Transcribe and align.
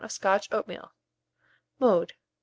of 0.03 0.11
Scotch 0.11 0.47
oatmeal. 0.51 0.91
Mode. 1.77 2.13